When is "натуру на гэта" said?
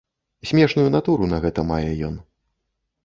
0.95-1.67